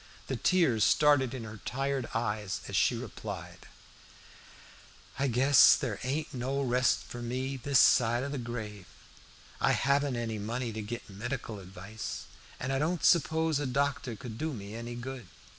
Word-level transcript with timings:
The 0.25 0.35
tears 0.35 0.83
started 0.83 1.29
to 1.29 1.43
her 1.43 1.59
tired 1.63 2.09
eyes, 2.15 2.61
as 2.67 2.75
she 2.75 2.95
replied: 2.95 3.67
"I 5.19 5.27
guess 5.27 5.75
there 5.75 5.99
ain't 6.01 6.33
no 6.33 6.59
rest 6.63 7.03
for 7.03 7.21
me 7.21 7.55
this 7.57 7.77
side 7.77 8.23
o' 8.23 8.29
the 8.29 8.39
grave. 8.39 8.87
I 9.59 9.73
haven't 9.73 10.15
any 10.15 10.39
money 10.39 10.73
to 10.73 10.81
git 10.81 11.07
medical 11.07 11.59
advice, 11.59 12.23
and 12.59 12.73
I 12.73 12.79
don't 12.79 13.05
suppose 13.05 13.59
a 13.59 13.67
doctor 13.67 14.15
could 14.15 14.39
do 14.39 14.53
me 14.55 14.73
any 14.73 14.95
good. 14.95 15.27